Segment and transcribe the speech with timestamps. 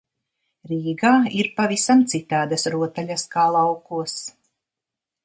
[0.69, 4.17] Rīgā ir pavisam citādas rotaļas kā laukos.